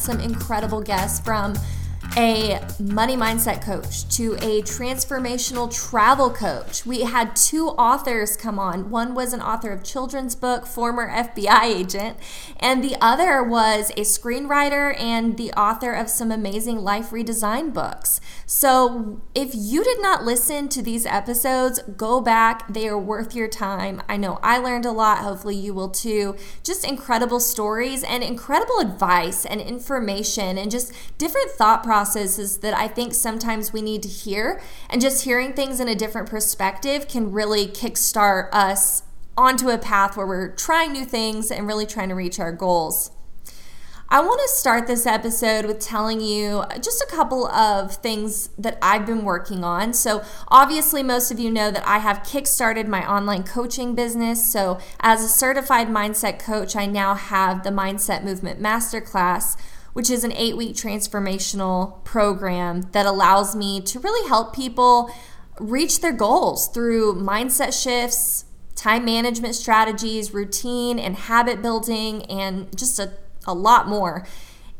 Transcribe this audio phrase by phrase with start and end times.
[0.00, 1.54] some incredible guests from
[2.16, 6.84] a money mindset coach to a transformational travel coach.
[6.84, 8.90] We had two authors come on.
[8.90, 12.18] One was an author of children's book, former FBI agent,
[12.58, 18.20] and the other was a screenwriter and the author of some amazing life redesign books.
[18.44, 22.72] So, if you did not listen to these episodes, go back.
[22.72, 24.02] They are worth your time.
[24.08, 25.18] I know I learned a lot.
[25.18, 26.36] Hopefully, you will too.
[26.64, 32.72] Just incredible stories and incredible advice and information and just different thought processes processes that
[32.72, 34.62] I think sometimes we need to hear.
[34.88, 39.02] And just hearing things in a different perspective can really kickstart us
[39.36, 43.10] onto a path where we're trying new things and really trying to reach our goals.
[44.08, 48.78] I want to start this episode with telling you just a couple of things that
[48.80, 49.92] I've been working on.
[49.92, 54.50] So, obviously, most of you know that I have kickstarted my online coaching business.
[54.50, 59.56] So, as a certified mindset coach, I now have the Mindset Movement Masterclass,
[60.00, 65.12] which is an eight week transformational program that allows me to really help people
[65.58, 72.98] reach their goals through mindset shifts, time management strategies, routine and habit building, and just
[72.98, 73.12] a,
[73.46, 74.26] a lot more.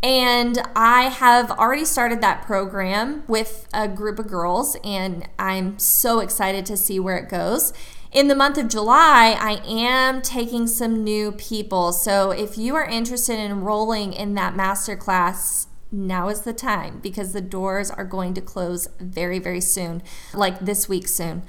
[0.02, 6.20] And I have already started that program with a group of girls, and I'm so
[6.20, 7.74] excited to see where it goes.
[8.12, 11.92] In the month of July, I am taking some new people.
[11.92, 17.32] So if you are interested in enrolling in that masterclass, now is the time because
[17.32, 20.02] the doors are going to close very, very soon,
[20.34, 21.44] like this week soon.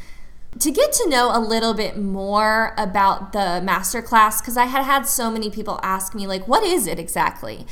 [0.60, 5.08] To get to know a little bit more about the masterclass, because I had had
[5.08, 7.66] so many people ask me, like, what is it exactly?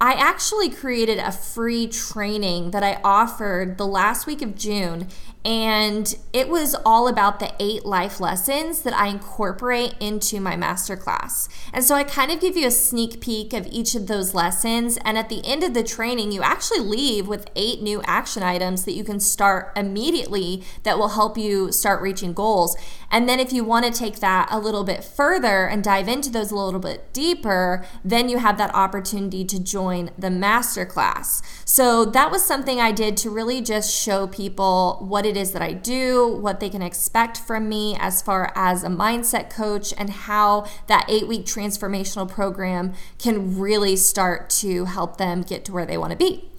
[0.00, 5.06] I actually created a free training that I offered the last week of June,
[5.44, 11.48] and it was all about the eight life lessons that I incorporate into my masterclass.
[11.72, 14.98] And so I kind of give you a sneak peek of each of those lessons.
[15.04, 18.84] And at the end of the training, you actually leave with eight new action items
[18.84, 22.76] that you can start immediately that will help you start reaching goals.
[23.10, 26.30] And then if you want to take that a little bit further and dive into
[26.30, 31.42] those a little bit deeper, then you have that opportunity to join the masterclass.
[31.72, 35.62] So that was something I did to really just show people what it is that
[35.62, 40.10] I do, what they can expect from me as far as a mindset coach, and
[40.10, 45.86] how that eight week transformational program can really start to help them get to where
[45.86, 46.50] they want to be.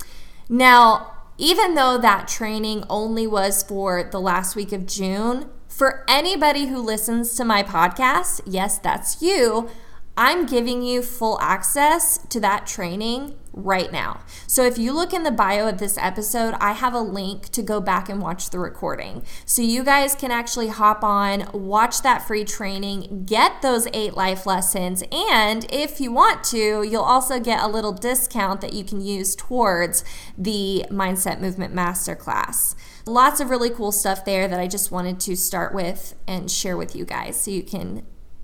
[0.50, 6.66] Now, even though that training only was for the last week of June, for anybody
[6.66, 9.70] who listens to my podcast, yes, that's you,
[10.16, 14.22] I'm giving you full access to that training right now.
[14.46, 17.62] So if you look in the bio of this episode, I have a link to
[17.64, 19.24] go back and watch the recording.
[19.46, 24.46] So you guys can actually hop on, watch that free training, get those eight life
[24.46, 29.02] lessons, and if you want to, you'll also get a little discount that you can
[29.02, 30.04] use towards
[30.38, 32.76] the Mindset Movement Masterclass.
[33.06, 36.78] Lots of really cool stuff there that I just wanted to start with and share
[36.78, 38.04] with you guys so you can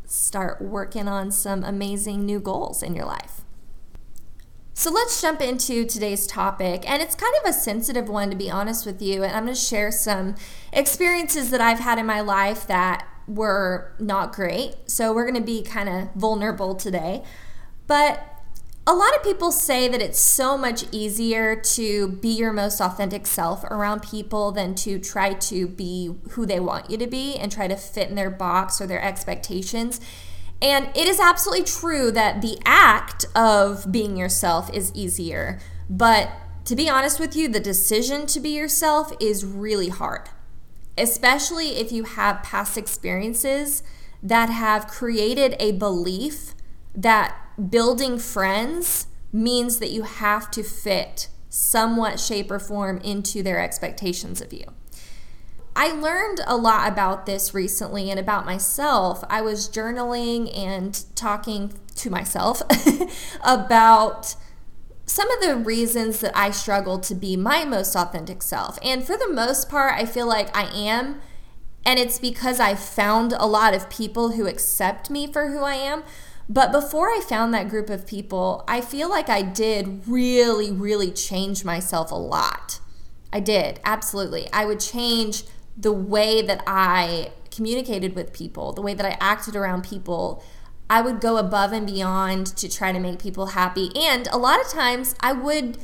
[0.10, 3.42] start working on some amazing new goals in your life.
[4.74, 6.90] So let's jump into today's topic.
[6.90, 9.24] And it's kind of a sensitive one, to be honest with you.
[9.24, 10.36] And I'm going to share some
[10.72, 14.76] experiences that I've had in my life that were not great.
[14.88, 17.24] So we're going to be kind of vulnerable today.
[17.88, 18.29] But
[18.90, 23.28] a lot of people say that it's so much easier to be your most authentic
[23.28, 27.52] self around people than to try to be who they want you to be and
[27.52, 30.02] try to fit in their box or their expectations.
[30.60, 35.60] And it is absolutely true that the act of being yourself is easier.
[35.88, 36.32] But
[36.66, 40.30] to be honest with you, the decision to be yourself is really hard,
[40.98, 43.84] especially if you have past experiences
[44.24, 46.56] that have created a belief
[46.96, 53.60] that building friends means that you have to fit somewhat shape or form into their
[53.60, 54.66] expectations of you.
[55.76, 59.24] I learned a lot about this recently and about myself.
[59.30, 62.62] I was journaling and talking to myself
[63.44, 64.36] about
[65.06, 68.78] some of the reasons that I struggle to be my most authentic self.
[68.84, 71.22] And for the most part, I feel like I am.
[71.86, 75.76] And it's because I found a lot of people who accept me for who I
[75.76, 76.04] am.
[76.50, 81.12] But before I found that group of people, I feel like I did really, really
[81.12, 82.80] change myself a lot.
[83.32, 84.50] I did, absolutely.
[84.52, 85.44] I would change
[85.78, 90.44] the way that I communicated with people, the way that I acted around people.
[90.90, 93.92] I would go above and beyond to try to make people happy.
[93.96, 95.78] And a lot of times I would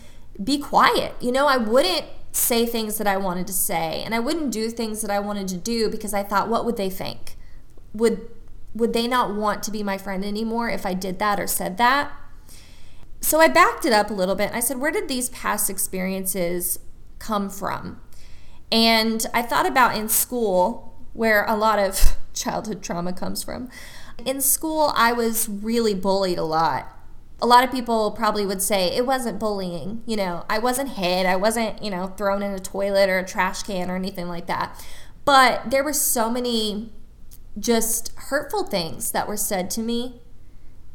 [0.43, 1.13] be quiet.
[1.21, 4.69] You know, I wouldn't say things that I wanted to say and I wouldn't do
[4.69, 7.37] things that I wanted to do because I thought, what would they think?
[7.93, 8.27] Would
[8.75, 11.77] would they not want to be my friend anymore if I did that or said
[11.77, 12.11] that?
[13.21, 14.51] So I backed it up a little bit.
[14.53, 16.77] I said, where did these past experiences
[17.17, 18.01] come from?
[18.71, 23.69] And I thought about in school, where a lot of childhood trauma comes from.
[24.25, 26.91] In school, I was really bullied a lot.
[27.41, 30.03] A lot of people probably would say it wasn't bullying.
[30.05, 33.25] You know, I wasn't hit, I wasn't, you know, thrown in a toilet or a
[33.25, 34.85] trash can or anything like that.
[35.25, 36.93] But there were so many
[37.57, 40.21] just hurtful things that were said to me.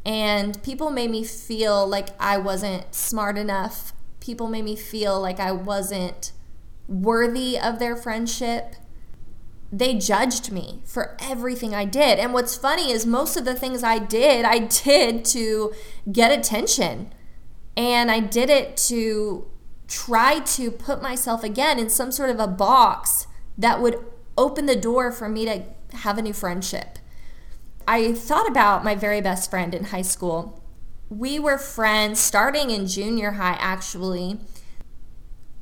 [0.05, 3.93] And people made me feel like I wasn't smart enough.
[4.21, 6.33] People made me feel like I wasn't
[6.89, 8.75] worthy of their friendship.
[9.73, 12.19] They judged me for everything I did.
[12.19, 15.73] And what's funny is most of the things I did, I did to
[16.11, 17.13] get attention.
[17.77, 19.47] And I did it to
[19.87, 23.27] try to put myself again in some sort of a box
[23.57, 24.05] that would
[24.37, 25.65] open the door for me to
[25.95, 26.99] have a new friendship.
[27.87, 30.63] I thought about my very best friend in high school.
[31.09, 34.39] We were friends starting in junior high, actually.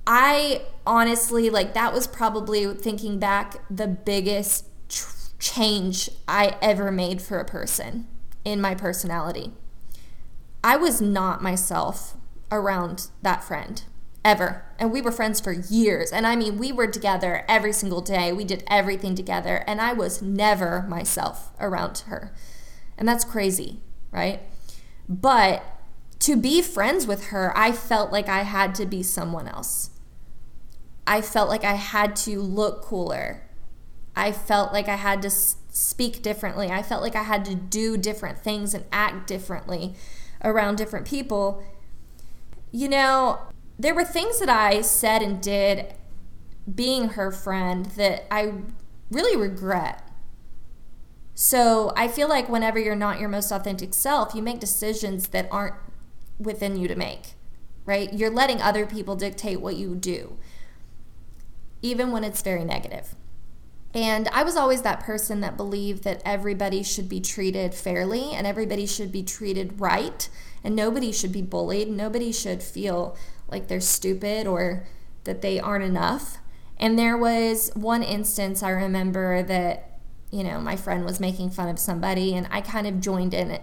[0.06, 7.22] I honestly, like, that was probably thinking back the biggest tr- change I ever made
[7.22, 8.06] for a person
[8.44, 9.52] in my personality.
[10.62, 12.16] I was not myself
[12.50, 13.82] around that friend
[14.24, 14.64] ever.
[14.78, 16.12] And we were friends for years.
[16.12, 18.32] And I mean, we were together every single day.
[18.32, 19.64] We did everything together.
[19.66, 22.32] And I was never myself around her.
[22.96, 23.80] And that's crazy,
[24.10, 24.42] right?
[25.08, 25.62] But
[26.20, 29.90] to be friends with her, I felt like I had to be someone else.
[31.06, 33.42] I felt like I had to look cooler.
[34.14, 36.70] I felt like I had to speak differently.
[36.70, 39.94] I felt like I had to do different things and act differently
[40.42, 41.62] around different people.
[42.72, 43.38] You know,
[43.78, 45.94] there were things that I said and did
[46.72, 48.52] being her friend that I
[49.10, 50.02] really regret.
[51.34, 55.48] So I feel like whenever you're not your most authentic self, you make decisions that
[55.52, 55.76] aren't
[56.38, 57.34] within you to make,
[57.84, 58.12] right?
[58.12, 60.36] You're letting other people dictate what you do,
[61.80, 63.14] even when it's very negative.
[63.94, 68.46] And I was always that person that believed that everybody should be treated fairly and
[68.46, 70.28] everybody should be treated right
[70.62, 71.88] and nobody should be bullied.
[71.88, 73.16] Nobody should feel
[73.48, 74.86] like they're stupid or
[75.24, 76.38] that they aren't enough.
[76.78, 79.98] And there was one instance I remember that,
[80.30, 83.58] you know, my friend was making fun of somebody and I kind of joined in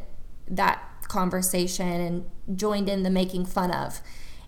[0.48, 4.02] that conversation and joined in the making fun of.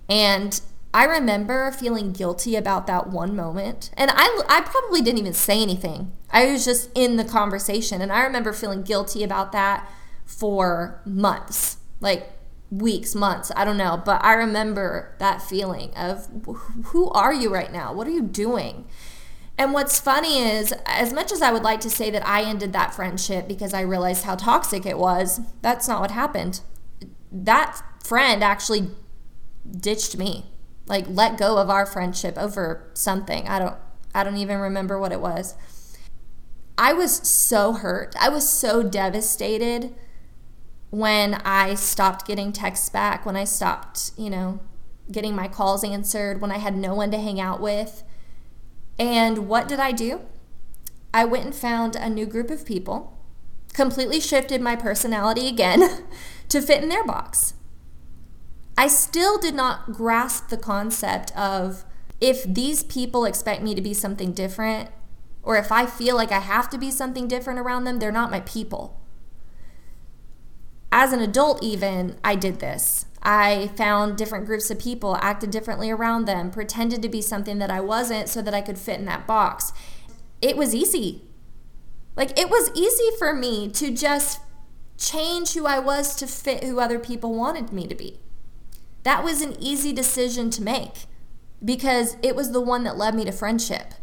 [0.10, 0.60] And
[0.94, 3.92] I remember feeling guilty about that one moment.
[3.96, 6.12] And I, I probably didn't even say anything.
[6.32, 8.02] I was just in the conversation.
[8.02, 9.90] And I remember feeling guilty about that
[10.26, 11.78] for months.
[12.00, 12.32] Like,
[12.70, 16.28] weeks, months, I don't know, but I remember that feeling of
[16.86, 17.94] who are you right now?
[17.94, 18.88] What are you doing?
[19.58, 22.74] And what's funny is, as much as I would like to say that I ended
[22.74, 26.62] that friendship because I realized how toxic it was, that's not what happened.
[27.32, 28.90] That friend actually
[29.70, 30.52] ditched me,
[30.86, 33.48] like let go of our friendship over something.
[33.48, 33.76] I don't,
[34.14, 35.56] I don't even remember what it was.
[36.78, 38.16] I was so hurt.
[38.20, 39.96] I was so devastated
[40.90, 44.60] when I stopped getting texts back, when I stopped, you know,
[45.12, 48.04] getting my calls answered, when I had no one to hang out with.
[48.98, 50.22] And what did I do?
[51.14, 53.18] I went and found a new group of people,
[53.74, 56.06] completely shifted my personality again
[56.50, 57.54] to fit in their box.
[58.78, 61.84] I still did not grasp the concept of
[62.22, 64.90] if these people expect me to be something different,
[65.44, 68.32] or if I feel like I have to be something different around them, they're not
[68.32, 68.97] my people
[70.92, 73.06] as an adult, even, I did this.
[73.22, 77.70] I found different groups of people, acted differently around them, pretended to be something that
[77.70, 79.74] I wasn't so that I could fit in that box.
[80.42, 81.24] It was easy.
[82.16, 84.40] Like, it was easy for me to just
[84.98, 88.20] change who I was to fit who other people wanted me to be.
[89.04, 91.06] That was an easy decision to make
[91.64, 93.94] because it was the one that led me to friendship.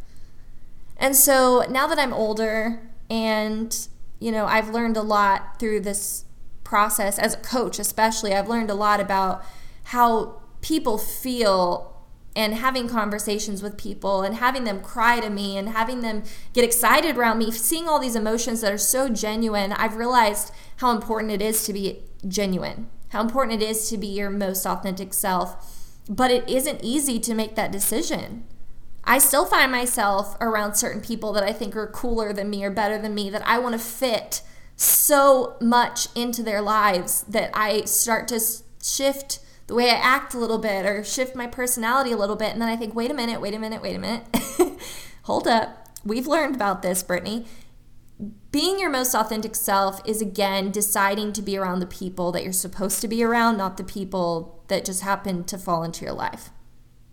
[0.96, 3.88] And so now that I'm older and,
[4.20, 6.23] you know, I've learned a lot through this
[6.64, 9.44] process as a coach especially i've learned a lot about
[9.84, 11.90] how people feel
[12.36, 16.64] and having conversations with people and having them cry to me and having them get
[16.64, 21.30] excited around me seeing all these emotions that are so genuine i've realized how important
[21.30, 26.00] it is to be genuine how important it is to be your most authentic self.
[26.08, 28.42] But it isn't easy to make that decision.
[29.04, 32.72] I still find myself around certain people that I think are cooler than me or
[32.72, 34.42] better than me that I want to fit
[34.76, 38.40] so much into their lives that I start to
[38.82, 42.52] shift the way I act a little bit or shift my personality a little bit.
[42.52, 44.26] And then I think, wait a minute, wait a minute, wait a minute.
[45.22, 45.88] Hold up.
[46.04, 47.46] We've learned about this, Brittany.
[48.52, 52.52] being your most authentic self is again deciding to be around the people that you're
[52.52, 56.50] supposed to be around, not the people that just happen to fall into your life.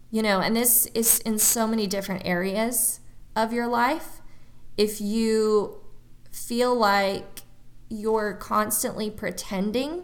[0.09, 2.99] You know, and this is in so many different areas
[3.33, 4.21] of your life.
[4.77, 5.79] If you
[6.31, 7.40] feel like
[7.91, 10.03] you're constantly pretending,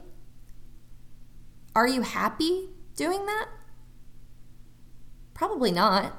[1.76, 3.48] are you happy doing that?
[5.34, 6.14] Probably not.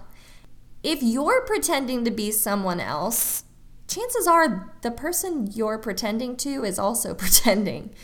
[0.82, 3.44] If you're pretending to be someone else,
[3.88, 7.94] chances are the person you're pretending to is also pretending.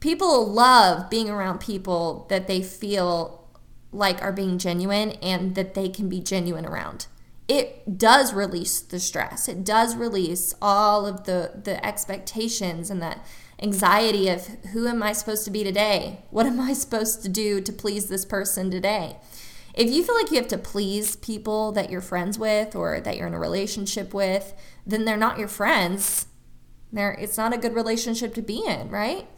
[0.00, 3.48] People love being around people that they feel
[3.90, 7.06] like are being genuine and that they can be genuine around.
[7.48, 9.48] It does release the stress.
[9.48, 13.24] It does release all of the the expectations and that
[13.62, 16.24] anxiety of who am I supposed to be today?
[16.30, 19.16] What am I supposed to do to please this person today?
[19.74, 23.16] If you feel like you have to please people that you're friends with or that
[23.16, 24.54] you're in a relationship with,
[24.86, 26.26] then they're not your friends.
[26.92, 29.28] They're, it's not a good relationship to be in, right?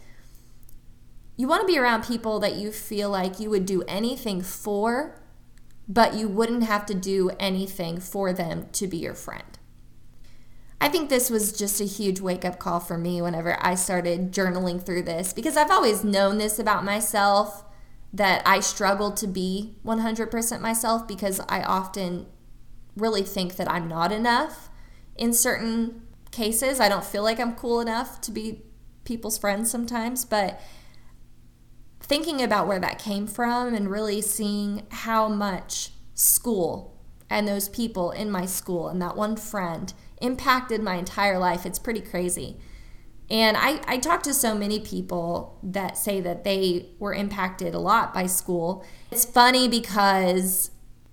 [1.36, 5.17] You want to be around people that you feel like you would do anything for,
[5.88, 9.58] but you wouldn't have to do anything for them to be your friend.
[10.80, 14.32] I think this was just a huge wake up call for me whenever I started
[14.32, 17.64] journaling through this because I've always known this about myself
[18.12, 22.26] that I struggle to be 100% myself because I often
[22.96, 24.70] really think that I'm not enough
[25.16, 26.80] in certain cases.
[26.80, 28.62] I don't feel like I'm cool enough to be
[29.04, 30.60] people's friends sometimes, but
[32.08, 36.98] thinking about where that came from and really seeing how much school
[37.30, 41.78] and those people in my school and that one friend impacted my entire life, it's
[41.78, 42.56] pretty crazy.
[43.30, 47.78] And I, I talk to so many people that say that they were impacted a
[47.78, 48.84] lot by school.
[49.10, 50.70] It's funny because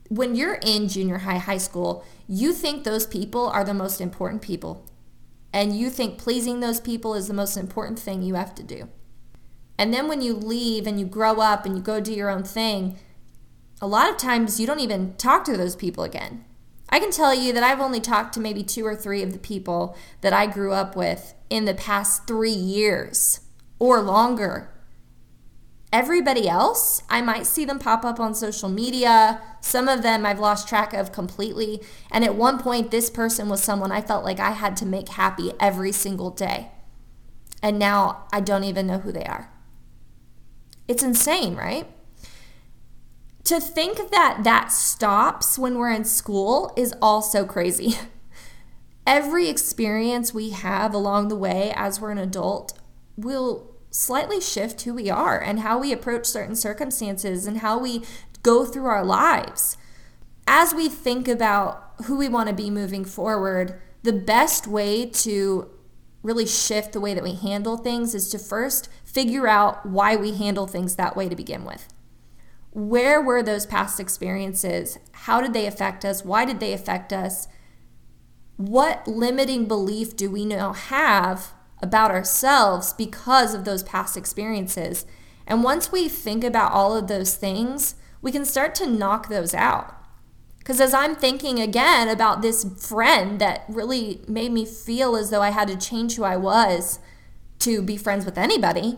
[0.08, 4.42] when you're in junior high, high school, you think those people are the most important
[4.42, 4.90] people.
[5.52, 8.90] And you think pleasing those people is the most important thing you have to do.
[9.78, 12.44] And then when you leave and you grow up and you go do your own
[12.44, 12.98] thing,
[13.82, 16.46] a lot of times you don't even talk to those people again.
[16.90, 19.40] I can tell you that I've only talked to maybe two or three of the
[19.40, 23.42] people that I grew up with in the past three years
[23.80, 24.72] or longer.
[25.92, 29.42] Everybody else, I might see them pop up on social media.
[29.62, 31.82] Some of them I've lost track of completely.
[32.12, 35.10] And at one point, this person was someone I felt like I had to make
[35.10, 36.70] happy every single day.
[37.62, 39.52] And now I don't even know who they are.
[40.88, 41.88] It's insane, right?
[43.46, 47.98] To think that that stops when we're in school is also crazy.
[49.08, 52.74] Every experience we have along the way as we're an adult
[53.16, 58.04] will slightly shift who we are and how we approach certain circumstances and how we
[58.44, 59.78] go through our lives.
[60.48, 65.70] As we think about who we want to be moving forward, the best way to
[66.24, 70.36] really shift the way that we handle things is to first figure out why we
[70.36, 71.88] handle things that way to begin with
[72.76, 75.00] where were those past experiences?
[75.14, 76.26] How did they affect us?
[76.26, 77.48] Why did they affect us?
[78.58, 85.06] What limiting belief do we now have about ourselves because of those past experiences?
[85.48, 89.54] And once we think about all of those things, we can start to knock those
[89.54, 89.96] out.
[90.58, 95.42] Because as I'm thinking again about this friend that really made me feel as though
[95.42, 97.00] I had to change who I was
[97.60, 98.98] to be friends with anybody,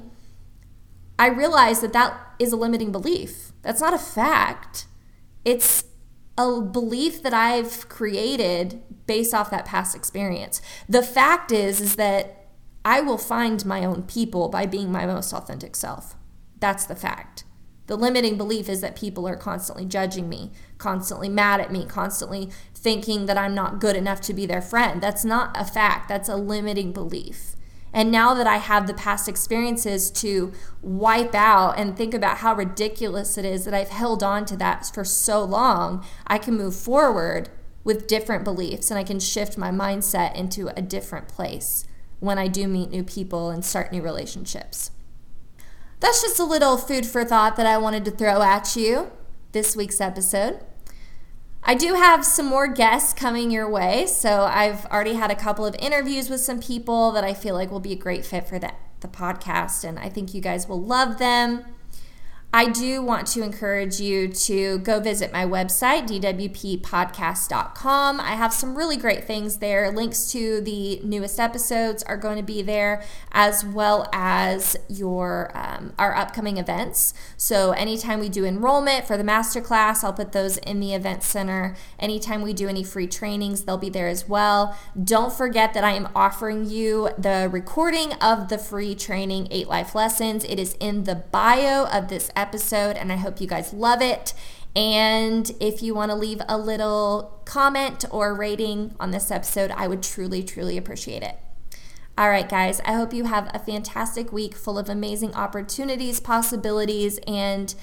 [1.20, 3.52] I realized that that is a limiting belief.
[3.62, 4.86] That's not a fact.
[5.44, 5.86] It's
[6.38, 10.62] a belief that I've created based off that past experience.
[10.88, 12.50] The fact is is that
[12.86, 16.16] I will find my own people by being my most authentic self.
[16.60, 17.44] That's the fact.
[17.88, 22.50] The limiting belief is that people are constantly judging me, constantly mad at me, constantly
[22.76, 25.02] thinking that I'm not good enough to be their friend.
[25.02, 26.10] That's not a fact.
[26.10, 27.57] That's a limiting belief.
[27.94, 30.52] And now that I have the past experiences to
[30.82, 34.86] wipe out and think about how ridiculous it is that I've held on to that
[34.94, 37.50] for so long, I can move forward
[37.84, 41.86] with different beliefs and I can shift my mindset into a different place
[42.20, 44.92] when I do meet new people and start new relationships.
[46.00, 49.12] That's just a little food for thought that I wanted to throw at you
[49.54, 50.60] this week's episode.
[51.70, 54.06] I do have some more guests coming your way.
[54.08, 57.70] So I've already had a couple of interviews with some people that I feel like
[57.70, 58.72] will be a great fit for the,
[59.02, 61.66] the podcast, and I think you guys will love them.
[62.54, 68.22] I do want to encourage you to go visit my website, dwppodcast.com.
[68.22, 69.92] I have some really great things there.
[69.92, 75.94] Links to the newest episodes are going to be there, as well as your um,
[76.00, 77.14] our upcoming events.
[77.36, 81.76] So anytime we do enrollment for the masterclass, I'll put those in the event center.
[82.00, 84.78] Anytime we do any free trainings, they'll be there as well.
[85.04, 89.94] Don't forget that I am offering you the recording of the free training, Eight Life
[89.94, 90.46] Lessons.
[90.46, 94.34] It is in the bio of this episode, and I hope you guys love it.
[94.76, 99.88] And if you want to leave a little comment or rating on this episode, I
[99.88, 101.38] would truly, truly appreciate it.
[102.18, 107.20] All right, guys, I hope you have a fantastic week full of amazing opportunities, possibilities,
[107.28, 107.74] and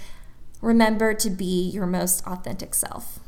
[0.61, 3.21] remember to be your most authentic self.